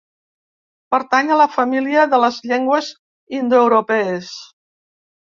Pertany 0.93 1.27
a 1.35 1.35
la 1.41 1.45
família 1.55 2.05
de 2.13 2.19
les 2.23 2.39
llengües 2.53 2.89
indoeuropees. 3.41 4.31